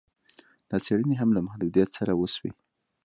دا 0.69 0.77
څېړني 0.85 1.15
هم 1.21 1.29
له 1.33 1.41
محدویت 1.47 1.89
سره 1.97 2.11
وسوې 2.21 2.51